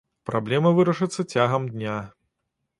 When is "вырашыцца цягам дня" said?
0.77-1.97